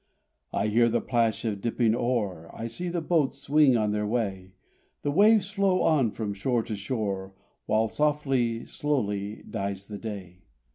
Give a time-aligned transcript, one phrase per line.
[0.51, 4.53] I hear the plash of dipping oar, I see the boats swing on their way;
[5.03, 7.35] The waves flow on from shore to shore,
[7.67, 10.39] While softly, slowly dies the day.